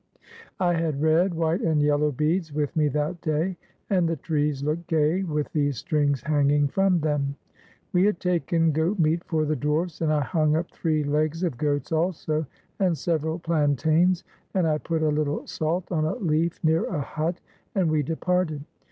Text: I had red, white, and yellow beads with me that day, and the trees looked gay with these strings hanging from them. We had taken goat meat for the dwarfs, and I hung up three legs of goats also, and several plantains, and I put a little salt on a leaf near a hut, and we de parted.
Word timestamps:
I 0.59 0.73
had 0.73 0.99
red, 1.03 1.35
white, 1.35 1.61
and 1.61 1.79
yellow 1.79 2.11
beads 2.11 2.51
with 2.51 2.75
me 2.75 2.87
that 2.87 3.21
day, 3.21 3.55
and 3.87 4.09
the 4.09 4.15
trees 4.15 4.63
looked 4.63 4.87
gay 4.87 5.21
with 5.21 5.53
these 5.53 5.77
strings 5.77 6.23
hanging 6.23 6.69
from 6.69 7.01
them. 7.01 7.35
We 7.93 8.05
had 8.05 8.19
taken 8.19 8.71
goat 8.71 8.97
meat 8.97 9.23
for 9.25 9.45
the 9.45 9.55
dwarfs, 9.55 10.01
and 10.01 10.11
I 10.11 10.21
hung 10.21 10.55
up 10.55 10.71
three 10.71 11.03
legs 11.03 11.43
of 11.43 11.55
goats 11.55 11.91
also, 11.91 12.47
and 12.79 12.97
several 12.97 13.37
plantains, 13.37 14.23
and 14.55 14.65
I 14.65 14.79
put 14.79 15.03
a 15.03 15.07
little 15.09 15.45
salt 15.45 15.91
on 15.91 16.03
a 16.05 16.15
leaf 16.15 16.59
near 16.63 16.85
a 16.85 16.99
hut, 17.01 17.39
and 17.75 17.91
we 17.91 18.01
de 18.01 18.15
parted. 18.15 18.63